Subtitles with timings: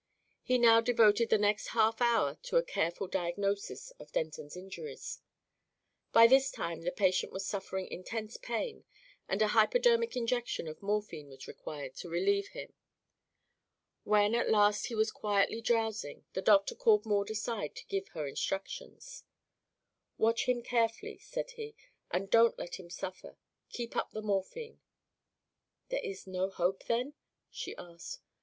[0.41, 5.21] He now devoted the next half hour to a careful diagnosis of Denton's injuries.
[6.11, 8.83] By this time the patient was suffering intense pain
[9.29, 12.73] and a hypodermic injection of morphine was required to relieve him.
[14.03, 18.25] When at last he was quietly drowsing the doctor called Maud aside to give her
[18.25, 19.23] instructions.
[20.17, 21.75] "Watch him carefully," said he,
[22.09, 23.37] "and don't let him suffer.
[23.69, 24.81] Keep up the morphine."
[25.89, 27.13] "There is no hope, then?"
[27.51, 28.23] she asked.